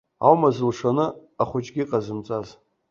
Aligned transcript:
Аума 0.27 0.49
зылшоны 0.55 1.05
ахәыҷгьы 1.41 1.83
ҟазымҵаз. 1.89 2.47